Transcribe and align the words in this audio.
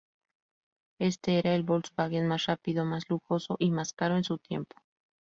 Este 0.99 1.37
era 1.37 1.53
el 1.53 1.61
Volkswagen 1.61 2.27
más 2.27 2.47
rápido, 2.47 2.85
más 2.85 3.07
lujoso 3.07 3.55
y 3.59 3.69
más 3.69 3.93
caro 3.93 4.17
en 4.17 4.23
su 4.23 4.39
tiempo. 4.39 4.75